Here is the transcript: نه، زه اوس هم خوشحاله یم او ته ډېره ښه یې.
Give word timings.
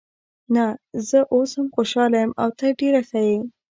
نه، 0.55 0.65
زه 1.09 1.19
اوس 1.33 1.51
هم 1.57 1.67
خوشحاله 1.75 2.17
یم 2.23 2.31
او 2.41 2.49
ته 2.59 2.65
ډېره 2.79 3.01
ښه 3.09 3.19
یې. 3.27 3.37